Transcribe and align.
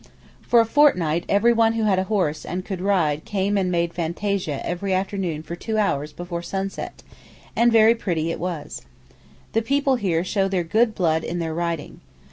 For 0.41 0.59
a 0.59 0.65
fortnight 0.65 1.25
everyone 1.29 1.73
who 1.73 1.83
had 1.83 1.99
a 1.99 2.05
horse 2.05 2.43
and 2.43 2.65
could 2.65 2.81
ride 2.81 3.23
came 3.23 3.55
and 3.55 3.71
'made 3.71 3.93
fantasia' 3.93 4.59
every 4.65 4.95
afternoon 4.95 5.43
for 5.43 5.55
two 5.55 5.77
hours 5.77 6.11
before 6.11 6.41
sunset; 6.41 7.03
and 7.55 7.71
very 7.71 7.93
pretty 7.93 8.31
it 8.31 8.39
was. 8.39 8.81
The 9.53 9.61
people 9.61 9.97
here 9.97 10.23
show 10.23 10.47
their 10.47 10.63
good 10.63 10.95
blood 10.95 11.23
in 11.23 11.37
their 11.37 11.53
riding. 11.53 12.01